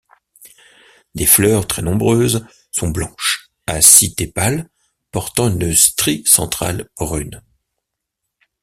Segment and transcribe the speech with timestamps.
[1.13, 4.67] Les fleurs, très nombreuses, sont blanches, à six tépales
[5.11, 7.43] portant une strie centrale brune.